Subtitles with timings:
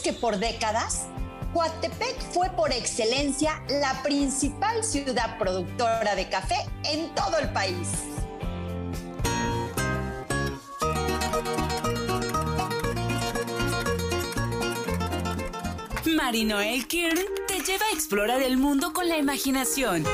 [0.00, 1.06] que por décadas
[1.52, 7.88] Coatepec fue por excelencia la principal ciudad productora de café en todo el país.
[16.14, 20.04] Marinoel Kirn te lleva a explorar el mundo con la imaginación.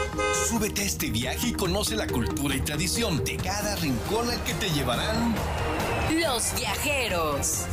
[0.48, 4.55] Súbete a este viaje y conoce la cultura y tradición de cada rincón al que
[4.55, 5.34] te llevarán
[6.14, 7.66] los viajeros.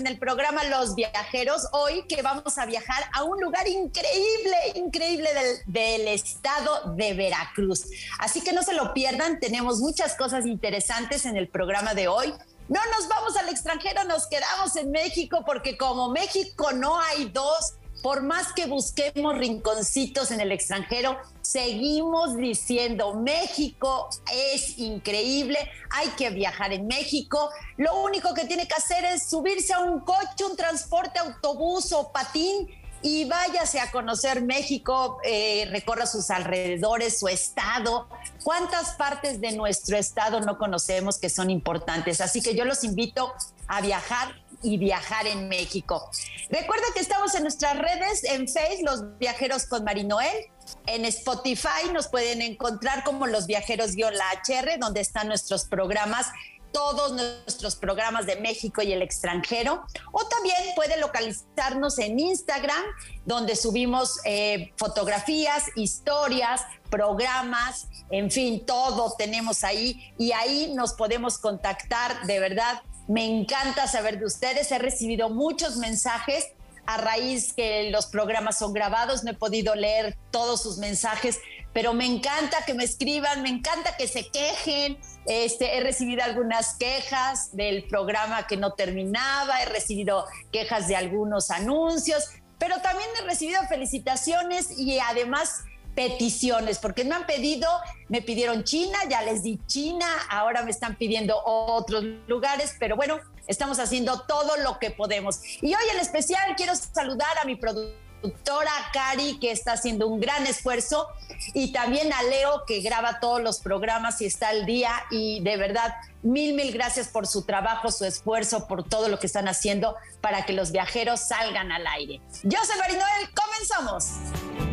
[0.00, 1.68] En el programa Los Viajeros.
[1.72, 5.28] Hoy que vamos a viajar a un lugar increíble, increíble
[5.66, 7.86] del, estado de Veracruz.
[8.18, 12.32] Así que no se lo pierdan, tenemos muchas cosas interesantes en el programa de hoy.
[12.68, 17.74] No nos vamos al extranjero, nos quedamos en México porque como México no hay dos,
[18.02, 25.58] por más que busquemos rinconcitos en el extranjero, seguimos diciendo México es increíble,
[25.90, 27.50] hay que viajar en México.
[27.76, 32.12] Lo único que tiene que hacer es subirse a un coche, un transporte, autobús o
[32.12, 32.68] patín
[33.02, 38.08] y váyase a conocer México, eh, recorra sus alrededores, su estado.
[38.44, 42.20] ¿Cuántas partes de nuestro estado no conocemos que son importantes?
[42.20, 43.32] Así que yo los invito
[43.68, 46.10] a viajar y viajar en México.
[46.48, 50.46] Recuerda que estamos en nuestras redes, en Facebook, Los Viajeros con Marinoel.
[50.86, 56.26] En Spotify nos pueden encontrar como Los Viajeros la HR, donde están nuestros programas
[56.72, 59.84] todos nuestros programas de México y el extranjero.
[60.12, 62.82] O también puede localizarnos en Instagram,
[63.24, 71.38] donde subimos eh, fotografías, historias, programas, en fin, todo tenemos ahí y ahí nos podemos
[71.38, 72.26] contactar.
[72.26, 74.70] De verdad, me encanta saber de ustedes.
[74.70, 76.46] He recibido muchos mensajes
[76.86, 79.24] a raíz que los programas son grabados.
[79.24, 81.40] No he podido leer todos sus mensajes,
[81.72, 84.96] pero me encanta que me escriban, me encanta que se quejen.
[85.26, 91.50] Este, he recibido algunas quejas del programa que no terminaba, he recibido quejas de algunos
[91.50, 95.64] anuncios, pero también he recibido felicitaciones y además
[96.00, 97.68] peticiones, porque me han pedido,
[98.08, 103.18] me pidieron China, ya les di China, ahora me están pidiendo otros lugares, pero bueno,
[103.46, 105.40] estamos haciendo todo lo que podemos.
[105.60, 110.20] Y hoy en especial quiero saludar a mi productor doctora Cari, que está haciendo un
[110.20, 111.08] gran esfuerzo,
[111.54, 114.92] y también a Leo, que graba todos los programas y está al día.
[115.10, 119.26] Y de verdad, mil, mil gracias por su trabajo, su esfuerzo, por todo lo que
[119.26, 122.20] están haciendo para que los viajeros salgan al aire.
[122.42, 124.69] Yo soy Marinoel, comenzamos.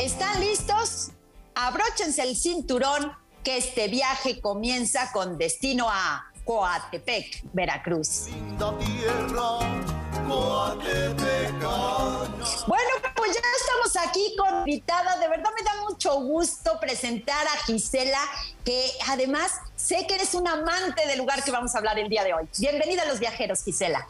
[0.00, 1.10] ¿Están listos?
[1.54, 3.12] Abróchense el cinturón
[3.44, 8.28] que este viaje comienza con destino a Coatepec, Veracruz.
[12.66, 15.18] Bueno, pues ya estamos aquí con invitada.
[15.18, 18.22] De verdad me da mucho gusto presentar a Gisela,
[18.64, 22.24] que además sé que eres un amante del lugar que vamos a hablar el día
[22.24, 22.48] de hoy.
[22.56, 24.08] Bienvenida a los viajeros, Gisela.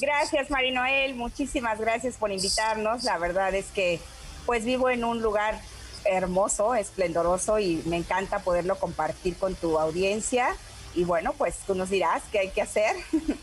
[0.00, 1.14] Gracias, Marinoel.
[1.14, 3.04] Muchísimas gracias por invitarnos.
[3.04, 4.00] La verdad es que
[4.48, 5.60] pues vivo en un lugar
[6.06, 10.56] hermoso, esplendoroso y me encanta poderlo compartir con tu audiencia
[10.94, 12.96] y bueno, pues tú nos dirás qué hay que hacer.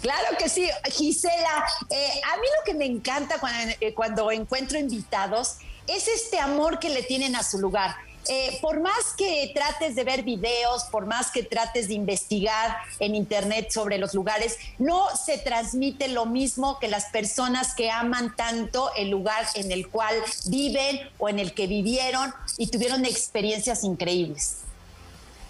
[0.00, 1.64] Claro que sí, Gisela.
[1.88, 3.36] Eh, a mí lo que me encanta
[3.80, 7.96] eh, cuando, encuentro invitados es este amor que le tienen a su lugar.
[8.28, 13.14] Eh, por más que trates de ver videos, por más que trates de investigar en
[13.14, 18.90] internet sobre los lugares, no se transmite lo mismo que las personas que aman tanto
[18.96, 24.58] el lugar en el cual viven o en el que vivieron y tuvieron experiencias increíbles.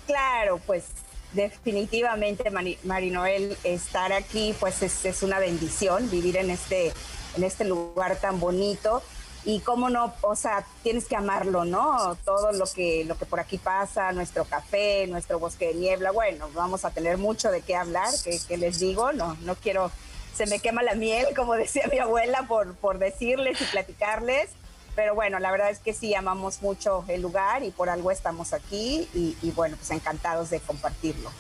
[0.07, 0.85] Claro, pues
[1.33, 2.51] definitivamente,
[2.85, 6.93] Marinoel, estar aquí pues es, una bendición, vivir en este,
[7.37, 9.03] en este lugar tan bonito.
[9.47, 12.17] Y cómo no, o sea, tienes que amarlo, ¿no?
[12.25, 16.49] Todo lo que, lo que por aquí pasa, nuestro café, nuestro bosque de niebla, bueno,
[16.55, 18.09] vamos a tener mucho de qué hablar,
[18.49, 19.91] que, les digo, no, no quiero,
[20.35, 24.51] se me quema la miel, como decía mi abuela, por, por decirles y platicarles
[24.95, 28.53] pero bueno, la verdad es que sí amamos mucho el lugar y por algo estamos
[28.53, 31.31] aquí y, bueno, pues encantados de compartirlo.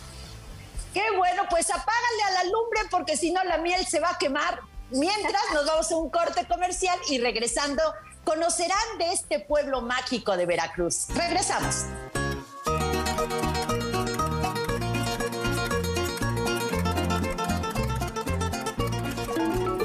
[0.92, 4.18] Qué bueno, pues apágale a la lumbre porque si no la miel se va a
[4.18, 4.60] quemar.
[4.90, 7.82] Mientras nos vamos a un corte comercial y regresando
[8.24, 11.06] conocerán de este pueblo mágico de Veracruz.
[11.14, 11.84] Regresamos.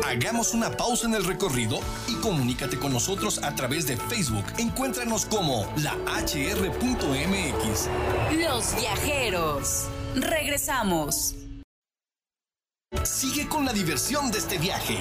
[0.05, 4.43] Hagamos una pausa en el recorrido y comunícate con nosotros a través de Facebook.
[4.57, 5.93] Encuéntranos como la
[6.23, 7.87] hr.mx.
[8.39, 9.85] Los viajeros.
[10.15, 11.38] Regresamos.
[13.03, 14.97] Sigue con la diversión de este viaje.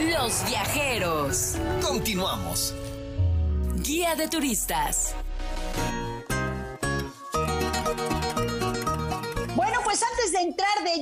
[0.00, 1.56] Los viajeros.
[1.86, 2.74] Continuamos.
[3.82, 5.14] Guía de turistas.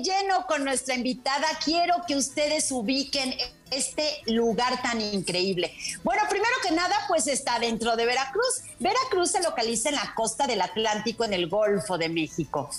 [0.02, 3.34] Lleno con nuestra invitada, quiero que ustedes ubiquen
[3.70, 5.72] este lugar tan increíble.
[6.02, 8.62] Bueno, primero que nada, pues está dentro de Veracruz.
[8.78, 12.70] Veracruz se localiza en la costa del Atlántico, en el Golfo de México.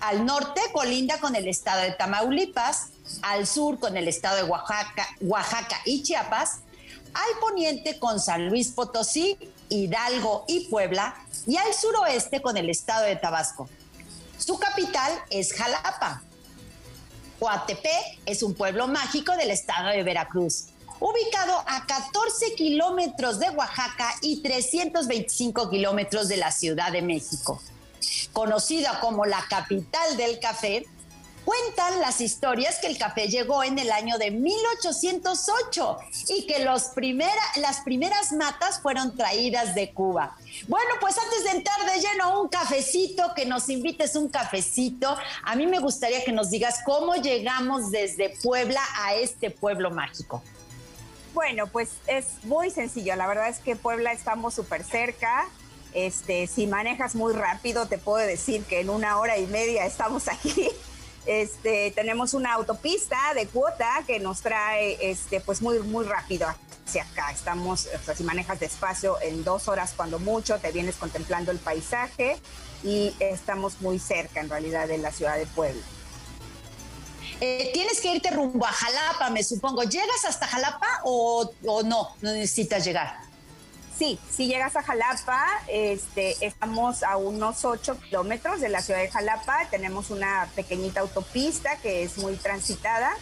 [0.00, 2.88] Al norte colinda con el estado de Tamaulipas,
[3.22, 6.60] al sur con el estado de Oaxaca, Oaxaca y Chiapas,
[7.14, 9.36] al poniente con San Luis Potosí,
[9.68, 11.14] Hidalgo y Puebla,
[11.46, 13.68] y al suroeste con el estado de Tabasco.
[14.38, 16.22] Su capital es Jalapa.
[17.40, 20.66] Coatepec es un pueblo mágico del estado de Veracruz,
[21.00, 27.58] ubicado a 14 kilómetros de Oaxaca y 325 kilómetros de la Ciudad de México.
[28.34, 30.84] Conocida como la capital del café,
[31.44, 35.98] Cuentan las historias que el café llegó en el año de 1808
[36.28, 40.36] y que los primera, las primeras matas fueron traídas de Cuba.
[40.68, 45.56] Bueno, pues antes de entrar de lleno un cafecito, que nos invites un cafecito, a
[45.56, 50.42] mí me gustaría que nos digas cómo llegamos desde Puebla a este pueblo mágico.
[51.32, 53.16] Bueno, pues es muy sencillo.
[53.16, 55.48] La verdad es que Puebla estamos súper cerca.
[55.94, 60.28] Este, si manejas muy rápido, te puedo decir que en una hora y media estamos
[60.28, 60.68] aquí.
[61.26, 66.48] Este, tenemos una autopista de cuota que nos trae este, pues muy, muy rápido
[66.86, 67.30] hacia acá.
[67.30, 71.58] Estamos, o sea, si manejas despacio en dos horas cuando mucho, te vienes contemplando el
[71.58, 72.40] paisaje
[72.82, 75.82] y estamos muy cerca en realidad de la ciudad de Puebla.
[77.40, 79.82] Eh, tienes que irte rumbo a Jalapa, me supongo.
[79.82, 82.14] ¿Llegas hasta Jalapa o, o no?
[82.20, 83.29] No necesitas llegar.
[84.00, 89.10] Sí, si llegas a Jalapa, este, estamos a unos 8 kilómetros de la ciudad de
[89.10, 93.12] Jalapa, tenemos una pequeñita autopista que es muy transitada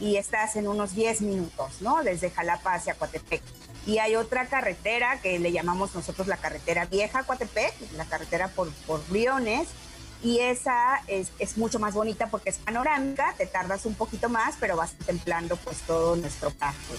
[0.00, 2.02] y estás en unos 10 minutos, ¿no?
[2.02, 3.42] Desde Jalapa hacia Coatepec.
[3.86, 8.72] Y hay otra carretera que le llamamos nosotros la carretera vieja Coatepec, la carretera por,
[8.88, 9.68] por Briones,
[10.20, 14.56] y esa es, es, mucho más bonita porque es panorámica, te tardas un poquito más,
[14.58, 16.96] pero vas contemplando pues todo nuestro parque.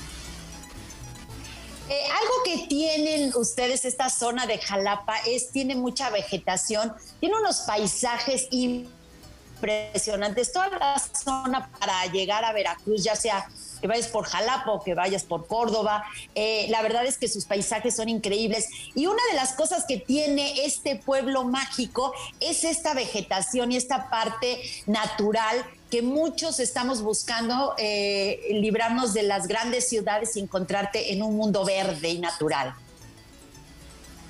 [1.87, 7.59] Eh, algo que tienen ustedes, esta zona de Jalapa, es, tiene mucha vegetación, tiene unos
[7.61, 10.51] paisajes impresionantes.
[10.51, 13.47] Toda la zona para llegar a Veracruz, ya sea
[13.81, 16.03] que vayas por Jalapa o que vayas por Córdoba.
[16.33, 18.67] Eh, la verdad es que sus paisajes son increíbles.
[18.95, 24.09] Y una de las cosas que tiene este pueblo mágico es esta vegetación y esta
[24.09, 25.63] parte natural
[25.95, 31.63] que muchos estamos buscando eh, librarnos de las grandes ciudades y encontrarte en un mundo
[31.63, 32.75] verde y natural.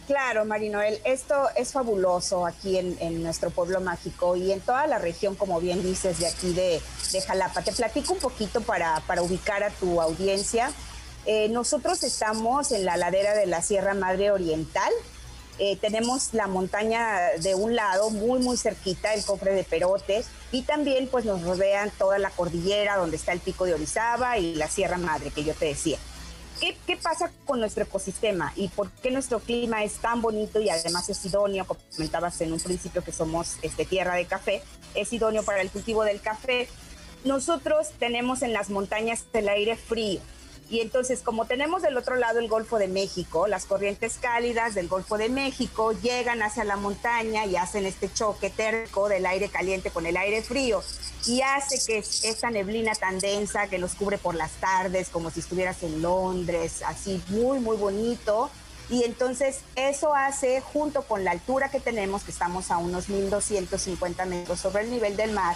[0.06, 5.34] Claro, Marinoel, esto es fabuloso aquí en, nuestro pueblo mágico y en toda la región,
[5.34, 6.80] como bien dices, de aquí de,
[7.26, 7.64] Jalapa.
[7.64, 10.72] Te platico un poquito para, ubicar a tu audiencia.
[11.26, 14.94] Eh, nosotros estamos en la ladera de la Sierra Madre Oriental,
[15.58, 20.64] eh, tenemos la montaña de un lado, muy, muy cerquita, el cofre de Perote, y
[20.64, 24.68] también pues nos rodean toda la cordillera donde está el pico de Orizaba y la
[24.68, 25.98] Sierra Madre que yo te decía.
[26.60, 30.70] ¿Qué, ¿Qué, pasa con nuestro ecosistema y por qué nuestro clima es tan bonito y
[30.70, 34.64] además es idóneo, como comentabas en un principio que somos este, tierra de café,
[34.94, 36.70] es idóneo para el cultivo del café?
[37.26, 40.22] Nosotros tenemos en las montañas el aire frío,
[40.68, 44.88] y entonces, como tenemos del otro lado el Golfo de México, las corrientes cálidas del
[44.88, 49.92] Golfo de México llegan hacia la montaña y hacen este choque térmico del aire caliente
[49.92, 50.82] con el aire frío
[51.28, 55.42] y hace que esta neblina tan densa que nos cubre por las tardes, como si
[55.42, 58.50] estuvieras en Londres, así muy, muy bonito.
[58.90, 64.26] Y entonces eso hace, junto con la altura que tenemos, que estamos a unos 1250
[64.26, 65.56] metros sobre el nivel del mar,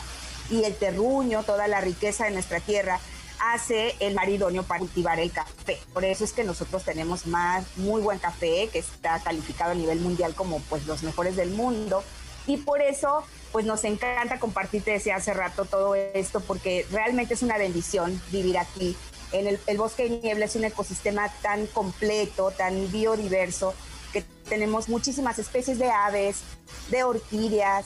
[0.49, 2.99] y el terruño, toda la riqueza de nuestra tierra,
[3.39, 5.79] hace el maridonio para cultivar el café.
[5.93, 10.00] Por eso es que nosotros tenemos más muy buen café que está calificado a nivel
[10.00, 12.03] mundial como pues los mejores del mundo
[12.48, 17.41] y por eso pues nos encanta compartirte desde hace rato todo esto porque realmente es
[17.41, 18.96] una bendición vivir aquí.
[19.31, 23.74] En el, el bosque de niebla es un ecosistema tan completo, tan biodiverso,
[24.12, 26.41] que tenemos muchísimas especies de aves,
[26.89, 27.86] de orquídeas,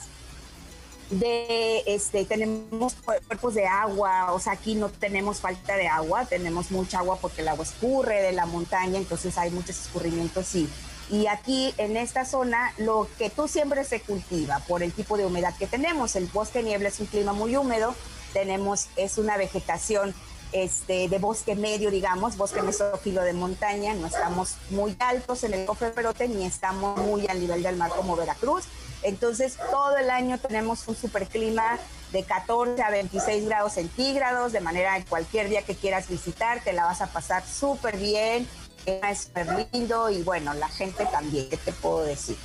[1.10, 6.70] de este tenemos cuerpos de agua, o sea, aquí no tenemos falta de agua, tenemos
[6.70, 10.68] mucha agua porque el agua escurre de la montaña, entonces hay muchos escurrimientos y
[11.10, 15.26] y aquí en esta zona lo que tú siempre se cultiva por el tipo de
[15.26, 16.16] humedad que tenemos.
[16.16, 17.94] El bosque niebla es un clima muy húmedo,
[18.32, 20.14] tenemos es una vegetación
[20.52, 25.66] este, de bosque medio, digamos, bosque mesófilo de montaña, no estamos muy altos en el
[25.66, 28.64] cofre perote ni estamos muy al nivel del mar como Veracruz.
[29.04, 31.78] Entonces, todo el año tenemos un super clima
[32.12, 36.72] de 14 a 26 grados centígrados, de manera que cualquier día que quieras visitar te
[36.72, 38.48] la vas a pasar súper bien,
[38.86, 42.36] es súper lindo y bueno, la gente también, ¿qué te puedo decir?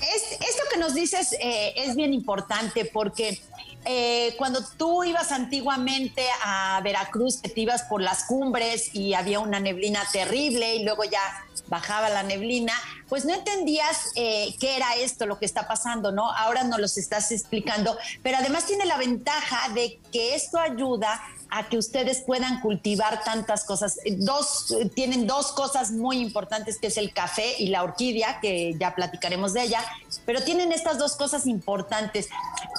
[0.00, 3.40] Es, esto que nos dices eh, es bien importante porque
[3.84, 9.40] eh, cuando tú ibas antiguamente a Veracruz, que te ibas por las cumbres y había
[9.40, 11.20] una neblina terrible y luego ya
[11.68, 12.72] bajaba la neblina,
[13.12, 16.32] pues no entendías eh, qué era esto, lo que está pasando, ¿no?
[16.32, 21.20] Ahora nos lo estás explicando, pero además tiene la ventaja de que esto ayuda
[21.52, 23.98] a que ustedes puedan cultivar tantas cosas.
[24.16, 28.94] Dos, tienen dos cosas muy importantes, que es el café y la orquídea, que ya
[28.94, 29.84] platicaremos de ella,
[30.24, 32.30] pero tienen estas dos cosas importantes.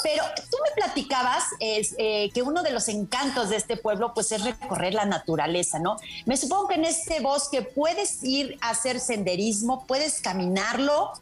[0.02, 4.32] Pero tú me platicabas es, eh, que uno de los encantos de este pueblo, pues
[4.32, 5.98] es recorrer la naturaleza, ¿no?
[6.26, 11.14] Me supongo que en este bosque puedes ir a hacer senderismo, puedes caminarlo.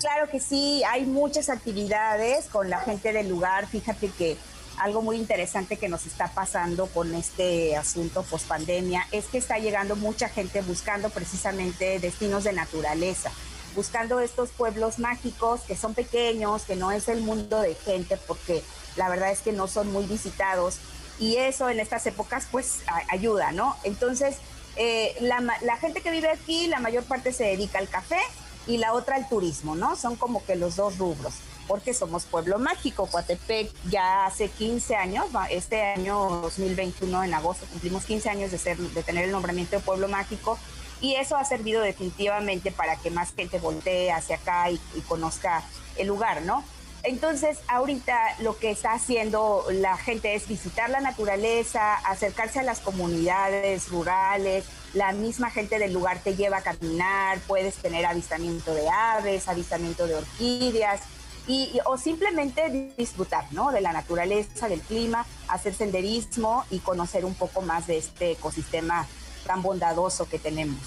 [0.00, 3.66] Claro que sí, hay muchas actividades con la gente del lugar.
[3.66, 4.36] Fíjate que
[4.78, 9.58] algo muy interesante que nos está pasando con este asunto post pandemia es que está
[9.58, 13.30] llegando mucha gente buscando precisamente destinos de naturaleza,
[13.74, 18.62] buscando estos pueblos mágicos que son pequeños, que no es el mundo de gente, porque
[18.96, 20.78] la verdad es que no son muy visitados
[21.18, 23.76] y eso en estas épocas pues ayuda, ¿no?
[23.82, 24.36] Entonces,
[24.76, 28.20] eh, la, gente que vive aquí, la mayor parte se dedica al café
[28.66, 29.96] y la otra al turismo, ¿no?
[29.96, 31.34] Son como que los dos rubros
[31.66, 33.06] porque somos pueblo mágico.
[33.06, 38.76] Coatepec ya hace 15 años, este año 2021 en agosto cumplimos 15 años de, ser,
[38.78, 40.58] de tener el nombramiento de pueblo mágico
[41.00, 44.78] y eso ha servido definitivamente para que más gente voltee hacia acá y
[45.08, 45.64] conozca
[45.96, 46.62] el lugar, ¿no?
[47.06, 52.80] Entonces, ahorita lo que está haciendo la gente es visitar la naturaleza, acercarse a las
[52.80, 58.88] comunidades rurales, la misma gente del lugar te lleva a caminar, puedes tener avistamiento de
[58.88, 61.00] aves, avistamiento de orquídeas,
[61.46, 63.70] y, o simplemente disfrutar ¿no?
[63.70, 69.06] de la naturaleza, del clima, hacer senderismo y conocer un poco más de este ecosistema
[69.46, 70.80] tan bondadoso que tenemos.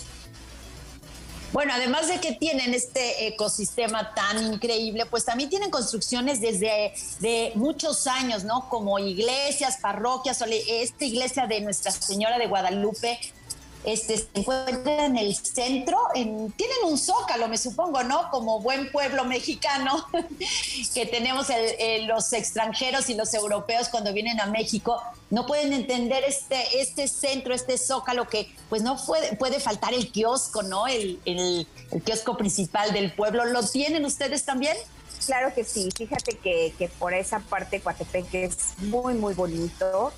[1.51, 7.53] Bueno, además de que tienen este ecosistema tan increíble, pues también tienen construcciones desde de
[7.55, 8.69] muchos años, ¿no?
[8.69, 13.19] Como iglesias, parroquias, esta iglesia de Nuestra Señora de Guadalupe
[13.83, 18.29] este, se encuentra en el centro, en, tienen un zócalo, me supongo, ¿no?
[18.29, 20.05] Como buen pueblo mexicano
[20.93, 21.47] que tenemos
[22.07, 27.53] los extranjeros y los europeos cuando vienen a México, no pueden entender este, este centro,
[27.53, 30.87] este zócalo que pues no puede, puede faltar el kiosco, ¿no?
[30.87, 31.67] El, el,
[32.03, 33.45] kiosco principal del pueblo.
[33.45, 34.75] ¿Lo tienen ustedes también?
[35.25, 40.11] Claro que sí, fíjate que, que por esa parte Coatepec es muy, muy bonito.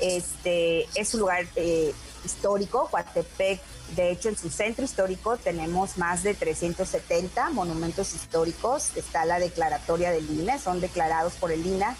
[0.00, 1.92] Este, es un lugar eh,
[2.24, 3.60] histórico, Coatepec,
[3.96, 10.10] de hecho en su centro histórico tenemos más de 370 monumentos históricos, está la declaratoria
[10.10, 11.96] del INE, son declarados por el INA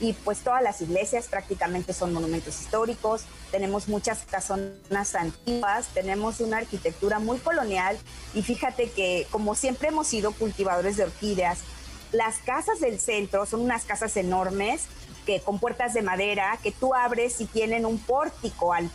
[0.00, 6.58] y pues todas las iglesias prácticamente son monumentos históricos, tenemos muchas casonas antiguas, tenemos una
[6.58, 7.96] arquitectura muy colonial.
[8.34, 11.60] Y fíjate que como siempre hemos sido cultivadores de orquídeas,
[12.12, 14.82] las casas del centro son unas casas enormes
[15.24, 18.90] que con puertas de madera que tú abres y tienen un pórtico al,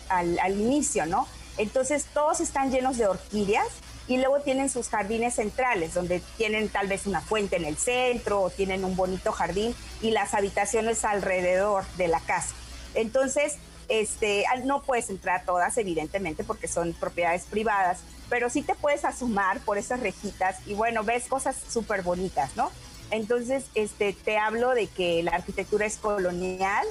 [0.52, 1.28] inicio, ¿no?
[1.58, 3.68] Entonces todos están llenos de orquídeas
[4.08, 8.42] y luego tienen sus jardines centrales, donde tienen tal vez una fuente en el centro
[8.42, 12.56] o tienen un bonito jardín y las habitaciones alrededor de la casa.
[12.96, 13.58] Entonces,
[13.88, 19.60] este, no puedes entrar todas, evidentemente, porque son propiedades privadas, pero sí te puedes asomar
[19.62, 22.72] por esas rejitas y bueno, ves cosas súper bonitas, ¿no?
[23.12, 26.86] Entonces, este, te hablo de que la arquitectura es colonial.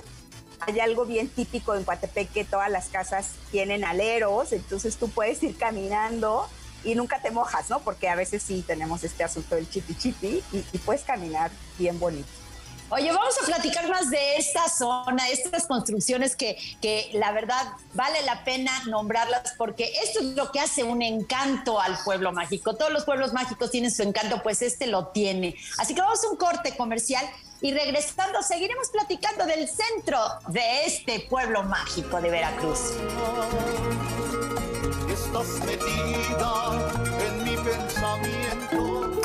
[0.60, 5.40] Hay algo bien típico en Coatepec que todas las casas tienen aleros, entonces tú puedes
[5.44, 6.48] ir caminando
[6.82, 7.78] y nunca te mojas, ¿no?
[7.80, 12.00] Porque a veces sí tenemos este asunto del chipi chipi y, y puedes caminar bien
[12.00, 12.28] bonito.
[12.90, 18.22] Oye, vamos a platicar más de esta zona, estas construcciones que, que la verdad vale
[18.22, 22.76] la pena nombrarlas porque esto es lo que hace un encanto al pueblo mágico.
[22.76, 25.54] Todos los pueblos mágicos tienen su encanto, pues este lo tiene.
[25.76, 27.28] Así que vamos a un corte comercial
[27.60, 30.18] y regresando seguiremos platicando del centro
[30.48, 32.80] de este pueblo mágico de Veracruz.
[35.12, 36.72] Estás metida
[37.26, 38.47] en mi pensamiento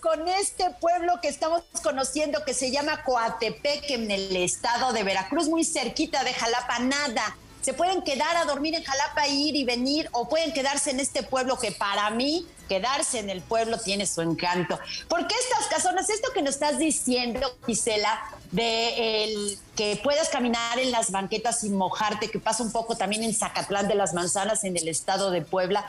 [0.00, 5.48] con este pueblo que estamos conociendo que se llama Coatepec en el estado de Veracruz,
[5.48, 10.08] muy cerquita de Jalapa, nada, se pueden quedar a dormir en Jalapa, ir y venir,
[10.12, 14.22] o pueden quedarse en este pueblo que para mí quedarse en el pueblo tiene su
[14.22, 14.78] encanto.
[15.08, 16.08] ¿Por qué estas casonas?
[16.08, 21.76] Esto que nos estás diciendo, Gisela, de el, que puedas caminar en las banquetas sin
[21.76, 25.42] mojarte, que pasa un poco también en Zacatlán de las Manzanas, en el estado de
[25.42, 25.84] Puebla,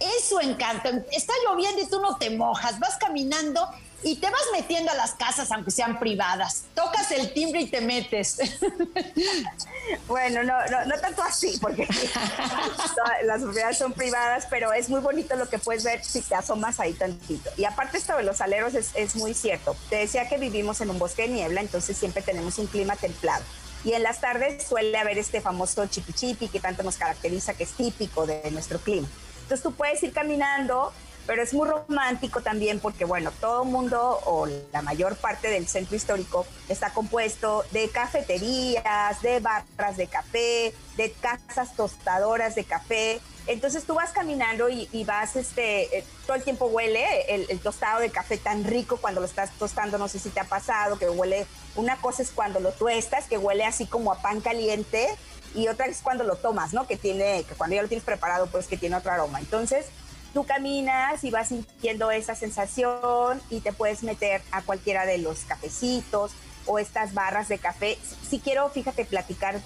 [0.00, 0.88] es su encanto.
[1.12, 3.68] Está lloviendo y tú no te mojas, vas caminando
[4.04, 6.64] y te vas metiendo a las casas, aunque sean privadas.
[6.74, 8.38] Tocas el timbre y te metes.
[10.08, 10.54] Bueno, no,
[10.86, 11.86] no, tanto así, porque
[13.24, 16.80] las propiedades son privadas, pero es muy bonito lo que puedes ver si te asomas
[16.80, 17.50] ahí tantito.
[17.58, 19.76] Y aparte esto de los aleros es, es muy cierto.
[19.90, 23.44] Te decía que vivimos en un bosque de niebla, entonces siempre tenemos un clima templado.
[23.84, 27.72] Y en las tardes suele haber este famoso chipi que tanto nos caracteriza, que es
[27.72, 29.06] típico de nuestro clima.
[29.44, 30.92] Entonces tú puedes ir caminando
[31.26, 35.66] pero es muy romántico también porque, bueno, todo el mundo o la mayor parte del
[35.66, 43.20] centro histórico está compuesto de cafeterías, de barras de café, de casas tostadoras de café.
[43.46, 48.10] Entonces tú vas caminando y, vas, este, eh, todo el tiempo huele el, tostado de
[48.10, 51.46] café tan rico cuando lo estás tostando, no sé si te ha pasado, que huele,
[51.76, 55.08] una cosa es cuando lo tuestas, que huele así como a pan caliente,
[55.54, 56.86] y otra es cuando lo tomas, ¿no?
[56.86, 59.38] Que tiene, que cuando ya lo tienes preparado, pues que tiene otro aroma.
[59.38, 59.86] Entonces,
[60.32, 65.40] tú caminas y vas sintiendo esa sensación y te puedes meter a cualquiera de los
[65.40, 66.32] cafecitos
[66.66, 67.98] o estas barras de café.
[68.28, 69.60] Si quiero, fíjate, platicar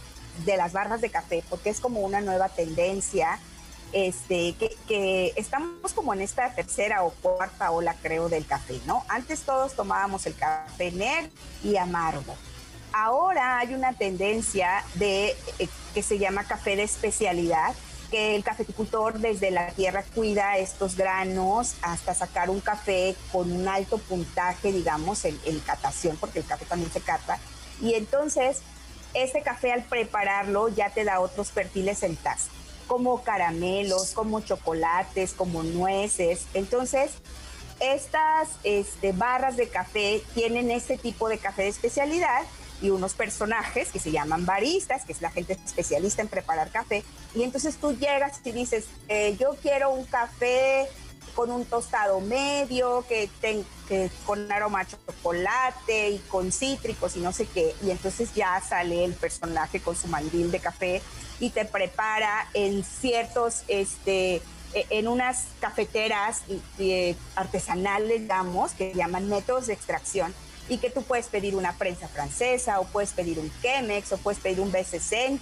[0.44, 3.38] de las barras de café, porque es como una nueva tendencia,
[3.92, 4.54] este,
[4.86, 9.04] que, estamos como en esta tercera o cuarta ola, creo, del café, ¿no?
[9.08, 11.30] Antes todos tomábamos el café negro
[11.64, 12.36] y amargo.
[12.92, 17.74] Ahora hay una tendencia de eh, que se llama café de especialidad,
[18.10, 23.68] que el cafeticultor desde la tierra cuida estos granos hasta sacar un café con un
[23.68, 27.38] alto puntaje, digamos, en, catación, porque el café también se cata.
[27.82, 28.62] Y entonces,
[29.12, 32.50] ese café al prepararlo ya te da otros perfiles en taza,
[32.86, 36.46] como caramelos, como chocolates, como nueces.
[36.54, 37.10] Entonces,
[37.80, 42.42] estas este, barras de café tienen este tipo de café de especialidad
[42.80, 47.04] y unos personajes que se llaman baristas, que es la gente especialista en preparar café.
[47.34, 50.88] Y entonces tú llegas y dices, eh, yo quiero un café
[51.34, 53.64] con un tostado medio, que, ten,
[54.26, 57.74] con aroma a chocolate y con cítricos y no sé qué.
[57.82, 61.02] Y entonces ya sale el personaje con su mandil de café
[61.38, 64.42] y te prepara en ciertos, este,
[64.74, 66.42] e, en unas cafeteras
[66.78, 70.34] eh, artesanales, digamos, que llaman métodos de extracción
[70.68, 74.40] y que tú puedes pedir una prensa francesa o puedes pedir un Chemex o puedes
[74.40, 75.40] pedir un B60.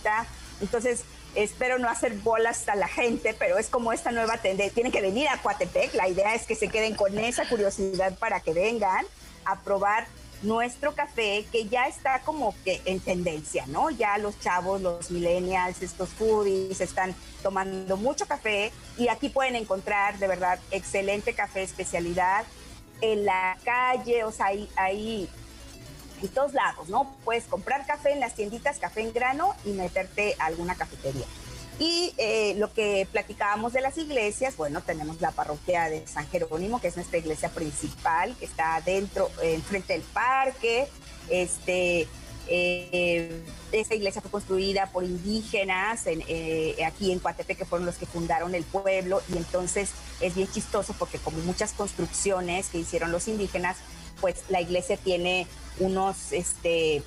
[0.61, 1.03] Entonces,
[1.35, 4.75] espero no hacer bolas a la gente, pero es como esta nueva tendencia.
[4.75, 5.95] Tienen que venir a Coatepec.
[5.95, 9.05] La idea es que se queden con esa curiosidad para que vengan
[9.45, 10.07] a probar
[10.43, 13.91] nuestro café que ya está como que en tendencia, ¿no?
[13.91, 20.19] Ya los chavos, los millennials, estos foodies están tomando mucho café y aquí pueden encontrar
[20.19, 22.45] de verdad excelente café especialidad
[23.01, 25.29] en la calle, o sea, ahí, ahí
[26.23, 27.15] en todos lados, ¿no?
[27.25, 31.27] Puedes comprar café en las tienditas, café en grano y meterte a alguna cafetería.
[31.79, 36.81] Y eh, lo que platicábamos de las iglesias, bueno, tenemos la parroquia de San Jerónimo,
[36.81, 40.89] que es nuestra iglesia principal, que está dentro, enfrente del parque.
[41.29, 42.09] Este,
[42.49, 48.07] eh, esta iglesia fue construida por indígenas eh, aquí en Coatepe, que fueron los que
[48.07, 53.29] fundaron el pueblo, y entonces es bien chistoso porque como muchas construcciones que hicieron los
[53.29, 53.77] indígenas,
[54.21, 55.47] pues la iglesia tiene
[55.79, 57.03] unos, este,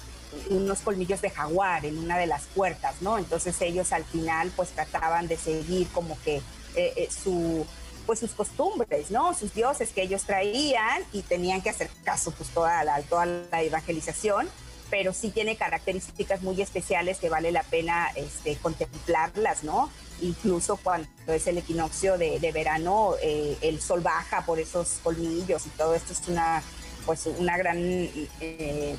[0.49, 3.17] unos colmillos de jaguar en una de las puertas, ¿no?
[3.17, 6.41] Entonces ellos al final pues trataban de seguir como que
[6.75, 7.65] eh, su
[8.06, 9.36] pues sus costumbres, ¿no?
[9.36, 13.62] Sus dioses que ellos traían y tenían que hacer caso pues toda la, toda la
[13.62, 14.49] evangelización
[14.89, 19.89] pero sí tiene características muy especiales que vale la pena este, contemplarlas, ¿no?
[20.21, 25.69] Incluso cuando es el equinoccio de, verano, eh, el sol baja por esos colmillos y
[25.69, 26.62] todo esto es una,
[27.06, 28.95] pues, una gran eh,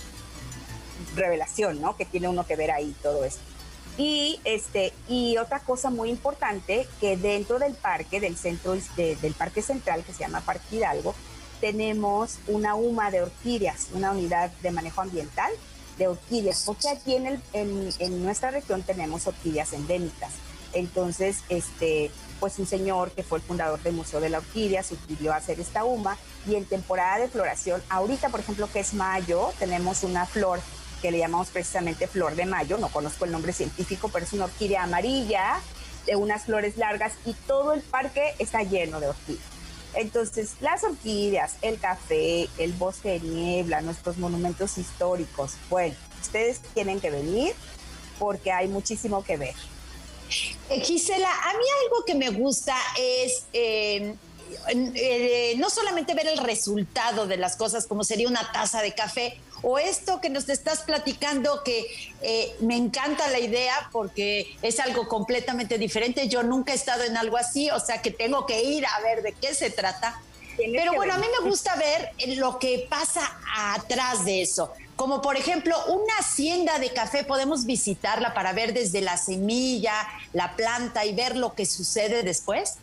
[1.17, 1.97] revelación, ¿no?
[1.97, 3.43] Que tiene uno que ver ahí todo esto.
[3.99, 9.61] Y, este, y otra cosa muy importante, que dentro del parque, del centro del parque
[9.61, 11.15] central, que se llama Parque Hidalgo,
[11.61, 15.53] tenemos una UMA de orquídeas, una unidad de manejo ambiental,
[16.01, 20.33] de orquídeas, porque aquí en, el, en, nuestra región tenemos orquídeas endémicas.
[20.73, 22.11] Entonces, este,
[22.41, 25.85] pues un señor que fue el fundador del Museo de la Orquídea sugirió hacer esta
[25.85, 26.17] UMA
[26.49, 30.61] y en temporada de floración, ahorita por ejemplo que es mayo, tenemos una flor
[31.03, 34.47] que le llamamos precisamente flor de mayo, no conozco el nombre científico, pero es una
[34.47, 35.61] orquídea amarilla
[36.07, 39.60] de unas flores largas y todo el parque está lleno de orquídeas.
[39.95, 47.01] Entonces, las orquídeas, el café, el bosque de niebla, nuestros monumentos históricos, bueno, ustedes tienen
[47.01, 47.55] que venir
[48.19, 49.55] porque hay muchísimo que ver.
[50.69, 54.15] Eh, Gisela, a mí algo que me gusta es eh,
[54.69, 59.41] eh, no solamente ver el resultado de las cosas como sería una taza de café,
[59.63, 61.87] o esto que nos estás platicando que
[62.61, 66.29] me encanta la idea porque es algo completamente diferente.
[66.29, 69.23] Yo nunca he estado en algo así, o sea que tengo que ir a ver
[69.23, 70.21] de qué se trata.
[70.57, 73.23] Pero bueno, a mí me gusta ver lo que pasa
[73.75, 74.73] atrás de eso.
[74.97, 79.95] Como por ejemplo, una hacienda de café, podemos visitarla para ver desde la semilla,
[80.35, 82.75] la planta y ver lo que sucede después.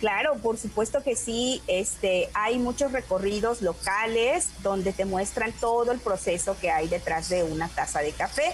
[0.00, 1.62] Claro, por supuesto que sí.
[1.66, 7.42] Este, hay muchos recorridos locales donde te muestran todo el proceso que hay detrás de
[7.42, 8.52] una taza de café.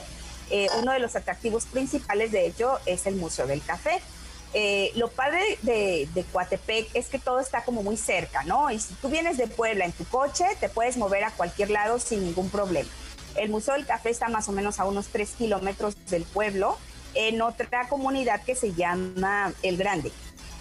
[0.50, 4.00] Eh, uno de los atractivos principales, de hecho, es el Museo del Café.
[4.52, 8.70] Eh, lo padre de, Coatepec es que todo está como muy cerca, ¿no?
[8.70, 11.98] Y si tú vienes de Puebla en tu coche, te puedes mover a cualquier lado
[11.98, 12.88] sin ningún problema.
[13.36, 16.78] El Museo del Café está más o menos a unos 3 kilómetros del pueblo,
[17.14, 20.12] en otra comunidad que se llama El Grande.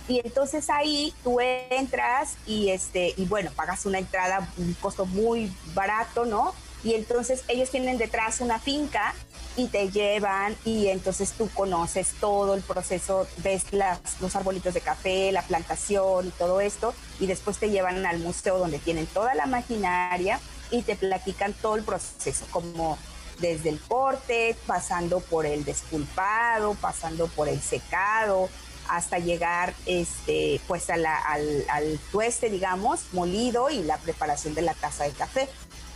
[0.07, 5.51] Y entonces ahí tú entras y, este, y bueno, pagas una entrada, un costo muy
[5.73, 6.53] barato, ¿no?
[6.83, 9.13] Y entonces ellos tienen detrás una finca
[9.55, 14.81] y te llevan y entonces tú conoces todo el proceso, ves las, los arbolitos de
[14.81, 19.33] café, la plantación y todo esto y después te llevan al museo donde tienen toda
[19.35, 20.39] la maquinaria
[20.71, 22.97] y te platican todo el proceso, como
[23.39, 28.49] desde el corte, pasando por el desculpado, pasando por el secado,
[28.89, 35.05] hasta llegar este, pues al, al tueste, digamos, molido y la preparación de la taza
[35.05, 35.49] de café.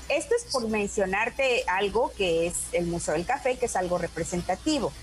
[0.10, 4.94] Esto es por mencionarte algo que es el Museo del Café, que es algo representativo.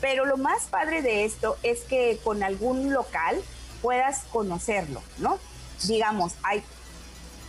[0.00, 3.40] Pero lo más padre de esto es que con algún local
[3.82, 5.38] puedas conocerlo, ¿no?
[5.84, 6.62] Digamos, hay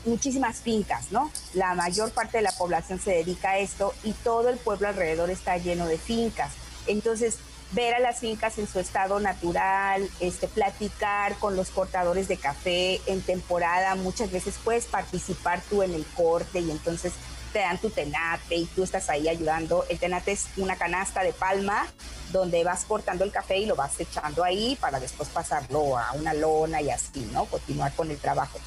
[0.06, 1.32] muchísimas fincas, ¿no?
[1.54, 5.30] La mayor parte de la población se dedica a esto y todo el pueblo alrededor
[5.30, 6.54] está lleno de fincas.
[6.88, 7.38] Entonces,
[7.72, 13.00] ver a las fincas en su estado natural, este, platicar con los cortadores de café
[13.06, 17.14] en temporada, muchas veces puedes participar tú en el corte y entonces
[17.54, 19.86] te dan tu tenate y tú estás ahí ayudando.
[19.90, 21.88] El tenate es una canasta de palma
[22.32, 26.34] donde vas cortando el café y lo vas echando ahí para después pasarlo a una
[26.34, 27.46] lona y así, ¿no?
[27.46, 28.60] Continuar con el trabajo.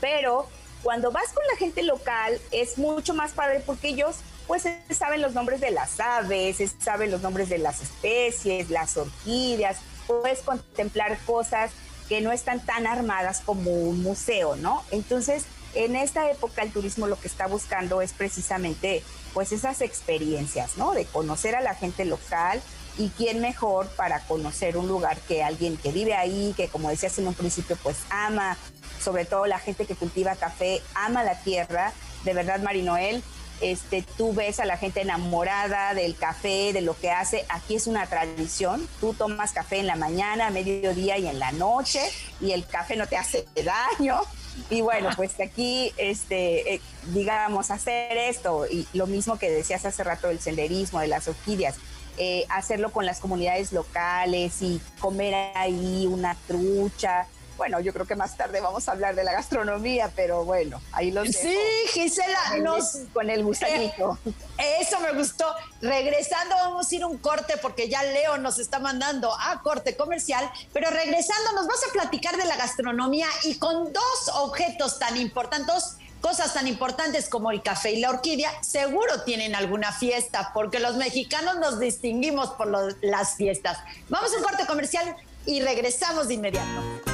[0.00, 0.48] Pero
[0.82, 5.34] cuando vas con la gente local es mucho más padre porque ellos pues saben los
[5.34, 11.70] nombres de las aves, saben los nombres de las especies, las orquídeas, puedes contemplar cosas
[12.08, 14.84] que no están tan armadas como un museo, ¿no?
[14.90, 19.02] Entonces, en esta época el turismo lo que está buscando es precisamente
[19.32, 20.92] pues esas experiencias, ¿no?
[20.92, 22.62] De conocer a la gente local
[22.96, 27.18] y quién mejor para conocer un lugar que alguien que vive ahí, que como decías
[27.18, 28.56] en un principio, pues ama,
[29.02, 31.92] sobre todo la gente que cultiva café, ama la tierra.
[32.24, 33.22] De verdad, Marinoel,
[33.64, 37.46] este, tú ves a la gente enamorada del café, de lo que hace.
[37.48, 38.86] Aquí es una tradición.
[39.00, 42.00] Tú tomas café en la mañana, a mediodía y en la noche,
[42.42, 44.20] y el café no te hace daño.
[44.68, 46.80] Y bueno, pues aquí, este, eh,
[47.14, 51.76] digamos, hacer esto, y lo mismo que decías hace rato del senderismo, de las orquídeas,
[52.18, 58.16] eh, hacerlo con las comunidades locales y comer ahí una trucha, bueno, yo creo que
[58.16, 61.38] más tarde vamos a hablar de la gastronomía, pero bueno, ahí los dejo.
[61.38, 61.58] Sí,
[61.92, 64.18] Gisela, nos con el gusanito.
[64.58, 65.46] Eh, eso me gustó.
[65.80, 70.50] Regresando vamos a ir un corte porque ya Leo nos está mandando a corte comercial,
[70.72, 75.96] pero regresando nos vas a platicar de la gastronomía y con dos objetos tan importantes,
[76.20, 80.96] cosas tan importantes como el café y la orquídea, seguro tienen alguna fiesta, porque los
[80.96, 82.68] mexicanos nos distinguimos por
[83.02, 83.78] las fiestas.
[84.08, 87.13] Vamos a un corte comercial y regresamos de inmediato.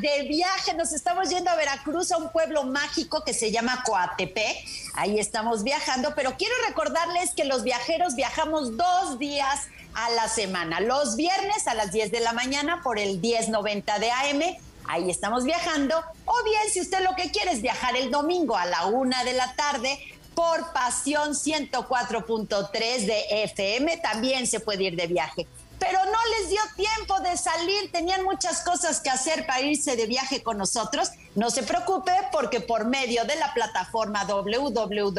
[0.00, 0.74] de viaje.
[0.74, 4.56] Nos estamos yendo a Veracruz, a un pueblo mágico que se llama Coatepec.
[4.94, 10.80] Ahí estamos viajando, pero quiero recordarles que los viajeros viajamos dos días a la semana.
[10.80, 14.56] Los viernes a las 10 de la mañana por el 1090 de AM.
[14.86, 15.98] Ahí estamos viajando.
[16.24, 19.32] O bien, si usted lo que quiere es viajar el domingo a la una de
[19.32, 19.98] la tarde
[20.34, 22.70] por Pasión 104.3
[23.06, 25.46] de FM, también se puede ir de viaje
[25.78, 30.06] pero no les dio tiempo de salir, tenían muchas cosas que hacer para irse de
[30.06, 31.10] viaje con nosotros.
[31.34, 35.10] No se preocupe porque por medio de la plataforma www.lahr.mx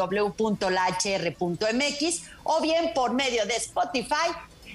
[2.43, 4.29] o bien por medio de Spotify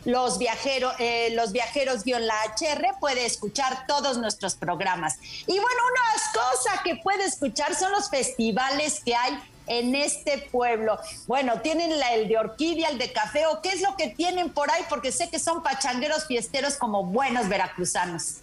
[0.05, 5.19] los viajeros, eh, los viajeros la HR puede escuchar todos nuestros programas.
[5.47, 10.99] Y bueno, una cosa que puede escuchar son los festivales que hay en este pueblo.
[11.27, 14.71] Bueno, tienen el de orquídea, el de café, o qué es lo que tienen por
[14.71, 18.37] ahí, porque sé que son pachangueros fiesteros como buenos veracruzanos.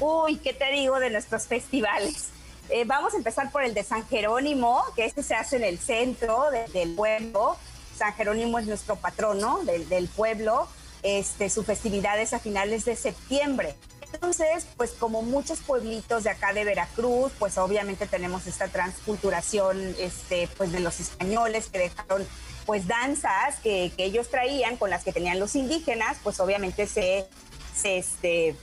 [0.00, 2.30] Uy, ¿qué te digo de nuestros festivales?
[2.68, 5.78] Eh, vamos a empezar por el de San Jerónimo, que este se hace en el
[5.78, 7.56] centro del pueblo.
[7.96, 10.68] San Jerónimo es nuestro patrono del, del pueblo.
[11.02, 13.76] Este, su festividad es a finales de septiembre.
[14.16, 20.48] Entonces, pues como muchos pueblitos de acá de Veracruz, pues obviamente tenemos esta transculturación este,
[20.56, 22.26] pues de los españoles que dejaron
[22.64, 27.26] pues danzas que, ellos traían con las que tenían los indígenas, pues obviamente se,
[27.74, 28.56] se, este,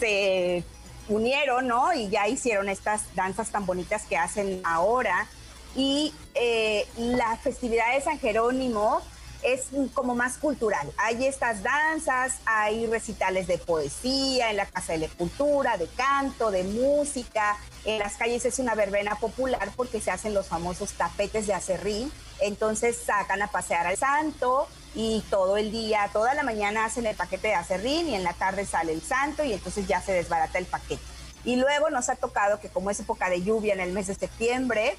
[0.00, 0.64] se
[1.08, 1.92] unieron, ¿no?
[1.92, 5.28] Y ya hicieron estas danzas tan bonitas que hacen ahora.
[5.76, 9.02] Y eh, la festividad de San Jerónimo,
[9.42, 10.90] es como más cultural.
[10.96, 16.50] Hay estas danzas, hay recitales de poesía en la Casa de la Cultura, de canto,
[16.50, 17.56] de música.
[17.84, 22.12] En las calles es una verbena popular porque se hacen los famosos tapetes de acerrín.
[22.40, 27.16] Entonces sacan a pasear al santo y todo el día, toda la mañana hacen el
[27.16, 30.58] paquete de acerrín y en la tarde sale el santo y entonces ya se desbarata
[30.58, 31.02] el paquete.
[31.44, 34.14] Y luego nos ha tocado que como es época de lluvia en el mes de
[34.14, 34.96] septiembre,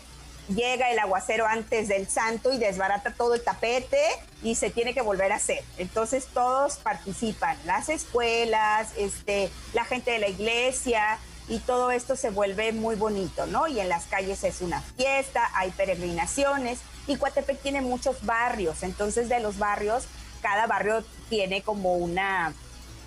[0.56, 4.02] llega el aguacero antes del santo y desbarata todo el tapete
[4.44, 5.64] y se tiene que volver a hacer.
[5.78, 12.30] Entonces todos participan, las escuelas, este, la gente de la iglesia y todo esto se
[12.30, 13.68] vuelve muy bonito, ¿no?
[13.68, 19.28] Y en las calles es una fiesta, hay peregrinaciones y Coatepec tiene muchos barrios, entonces
[19.28, 20.06] de los barrios,
[20.42, 22.54] cada barrio tiene como una,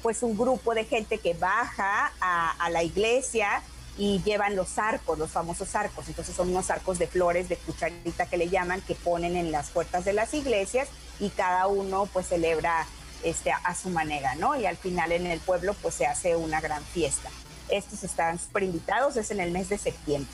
[0.02, 3.62] pues un grupo de gente que baja a, a la iglesia
[3.96, 6.08] y llevan los arcos, los famosos arcos.
[6.08, 9.70] Entonces son unos arcos de flores, de cucharita que le llaman, que ponen en las
[9.70, 10.88] puertas de las iglesias
[11.20, 12.86] y cada uno pues celebra
[13.22, 14.58] este, a su manera, ¿no?
[14.58, 17.30] Y al final en el pueblo pues se hace una gran fiesta.
[17.68, 20.30] Estos están súper invitados, es en el mes de septiembre.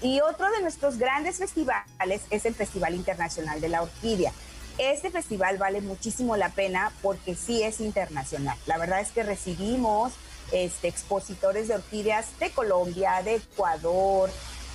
[0.00, 4.32] Y otro de nuestros grandes festivales es el Festival Internacional de la Orquídea.
[4.78, 8.58] Este festival vale muchísimo la pena porque sí es internacional.
[8.66, 10.12] La verdad es que recibimos
[10.52, 14.30] este, expositores de orquídeas de Colombia, de Ecuador,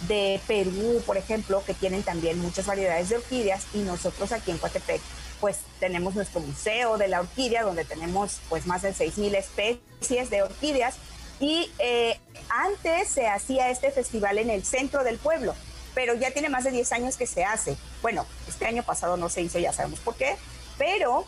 [0.07, 4.57] de Perú, por ejemplo, que tienen también muchas variedades de orquídeas y nosotros aquí en
[4.57, 5.01] Coatepec
[5.39, 10.41] pues tenemos nuestro museo de la orquídea donde tenemos pues más de 6.000 especies de
[10.43, 10.95] orquídeas
[11.39, 15.53] y eh, antes se hacía este festival en el centro del pueblo,
[15.93, 17.77] pero ya tiene más de 10 años que se hace.
[18.01, 20.35] Bueno, este año pasado no se hizo, ya sabemos por qué,
[20.77, 21.25] pero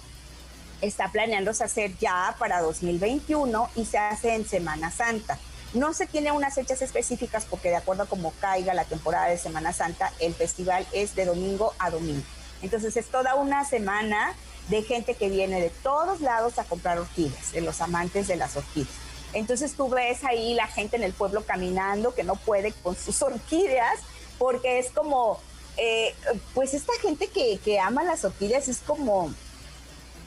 [0.82, 5.38] está planeándose hacer ya para 2021 y se hace en Semana Santa.
[5.74, 9.38] No se tiene unas fechas específicas porque de acuerdo a cómo caiga la temporada de
[9.38, 12.26] Semana Santa, el festival es de domingo a domingo.
[12.62, 14.34] Entonces es toda una semana
[14.70, 18.56] de gente que viene de todos lados a comprar orquídeas, de los amantes de las
[18.56, 18.94] orquídeas.
[19.34, 23.22] Entonces tú ves ahí la gente en el pueblo caminando que no puede con sus
[23.22, 24.00] orquídeas
[24.40, 25.40] porque es como,
[25.78, 26.16] eh,
[26.54, 29.34] pues esta gente que, que ama las orquídeas es como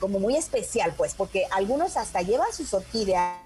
[0.02, 3.36] como muy especial, pues, porque algunos hasta llevan sus orquídeas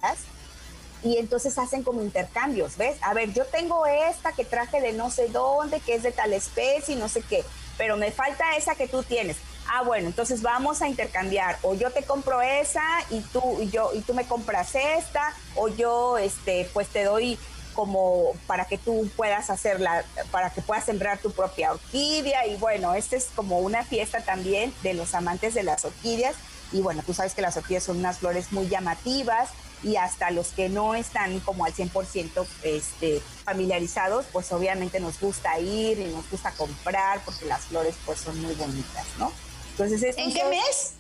[1.03, 2.97] y entonces hacen como intercambios, ¿ves?
[3.03, 6.33] A ver, yo tengo esta que traje de no sé dónde, que es de tal
[6.33, 7.45] especie y no sé qué,
[7.77, 9.37] pero me falta esa que tú tienes.
[9.69, 11.59] Ah, bueno, entonces vamos a intercambiar.
[11.61, 15.69] O yo te compro esa y tú y yo y tú me compras esta, o
[15.69, 17.39] yo este pues te doy
[17.77, 22.47] como para que tú puedas hacerla, para que puedas sembrar tu propia orquídea.
[22.47, 26.35] Y bueno, esta es como una fiesta también de los amantes de las orquídeas.
[26.73, 29.51] Y bueno, tú sabes que las orquídeas son unas flores muy llamativas
[29.83, 35.59] y hasta los que no están como al 100% este, familiarizados, pues obviamente nos gusta
[35.61, 39.31] ir y nos gusta comprar porque las flores pues son muy bonitas, ¿no?
[39.71, 40.95] Entonces, ¿en qué mes?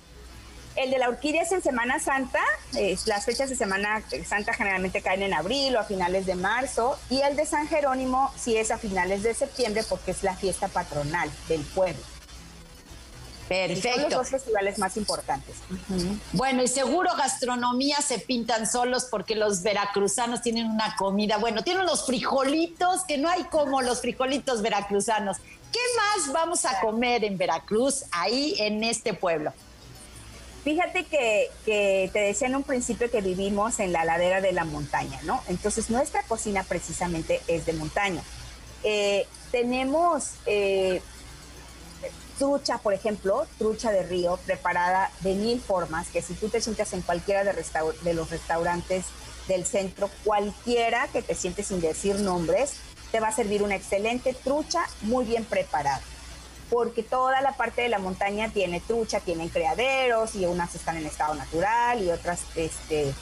[0.76, 2.40] El de la orquídea es en Semana Santa,
[3.06, 7.22] las fechas de Semana Santa generalmente caen en abril o a finales de marzo, y
[7.22, 11.30] el de San Jerónimo sí es a finales de septiembre porque es la fiesta patronal
[11.48, 12.02] del pueblo.
[13.48, 13.92] Perfecto.
[13.92, 15.54] son los dos festivales más importantes.
[16.32, 21.84] Bueno, y seguro gastronomía se pintan solos porque los veracruzanos tienen una comida, bueno, tienen
[21.84, 25.38] unos frijolitos que no hay como los frijolitos veracruzanos.
[25.72, 29.52] ¿Qué más vamos a comer en Veracruz, ahí en este pueblo?
[30.66, 35.20] Fíjate que, te decía en un principio que vivimos en la ladera de la montaña,
[35.22, 35.40] ¿no?
[35.46, 38.20] Entonces nuestra cocina precisamente es de montaña.
[38.82, 41.00] Eh, tenemos eh,
[42.40, 46.92] trucha, por ejemplo, trucha de río preparada de mil formas, que si tú te sientas
[46.94, 47.54] en cualquiera de,
[48.02, 49.04] de los restaurantes
[49.46, 52.72] del centro, cualquiera que te sientes sin decir nombres,
[53.12, 56.02] te va a servir una excelente trucha muy bien preparada.
[56.70, 61.06] Porque toda la parte de la montaña tiene trucha, tienen criaderos y unas están en
[61.06, 63.14] estado natural y otras este,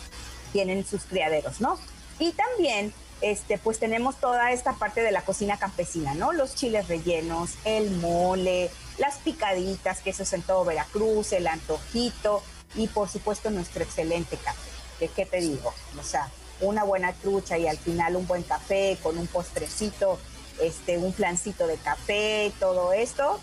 [0.52, 1.78] tienen sus criaderos, ¿no?
[2.18, 6.32] Y también este, pues tenemos toda esta parte de la cocina campesina, ¿no?
[6.32, 12.42] Los chiles rellenos, el mole, las picaditas, que eso es en todo Veracruz, el antojito
[12.74, 14.70] y por supuesto nuestro excelente café.
[15.00, 15.72] ¿De qué te digo?
[15.98, 16.30] O sea,
[16.60, 20.18] una buena trucha y al final un buen café con un postrecito,
[20.60, 23.40] este, un flancito de café, todo esto,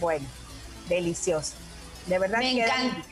[0.00, 0.26] bueno,
[0.88, 1.52] delicioso.
[2.06, 3.04] De verdad Me encanta.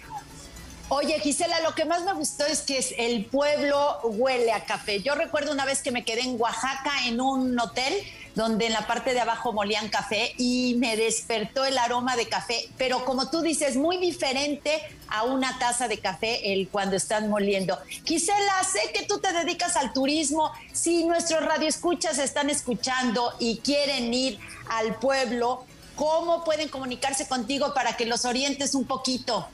[0.93, 5.01] Oye, Gisela, lo que más me gustó es que el pueblo huele a café.
[5.01, 7.95] Yo recuerdo una vez que me quedé en Oaxaca en un hotel
[8.41, 12.71] donde en la parte de abajo molían café y me despertó el aroma de café,
[12.79, 17.79] pero como tú dices, muy diferente a una taza de café el cuando están moliendo.
[18.07, 20.51] Gisela, sé que tú te dedicas al turismo.
[20.73, 24.39] Si nuestros radioescuchas están escuchando y quieren ir
[24.71, 29.47] al pueblo, ¿cómo pueden comunicarse contigo para que los orientes un poquito?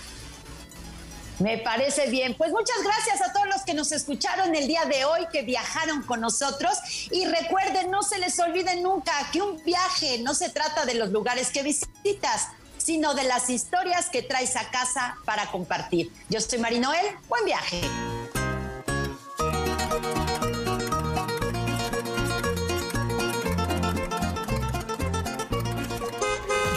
[1.41, 2.35] Me parece bien.
[2.35, 6.03] Pues muchas gracias a todos los que nos escucharon el día de hoy, que viajaron
[6.03, 6.77] con nosotros.
[7.09, 11.09] Y recuerden, no se les olvide nunca que un viaje no se trata de los
[11.09, 12.49] lugares que visitas,
[12.83, 16.11] sino de las historias que traes a casa para compartir.
[16.29, 17.81] Yo soy Marinoel, buen viaje.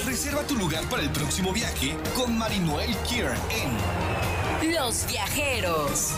[0.04, 3.34] Reserva tu lugar para el próximo viaje con Marinoel Kier
[4.60, 6.12] en los viajeros.